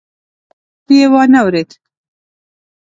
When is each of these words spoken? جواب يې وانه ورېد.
جواب 0.87 0.91
يې 0.99 1.05
وانه 1.11 1.39
ورېد. 1.45 1.71